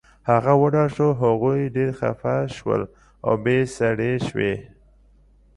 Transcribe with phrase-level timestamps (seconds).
[0.29, 2.81] هغه وډار شو، هغوی ډېر خفه شول،
[3.29, 4.53] اوبې سړې شوې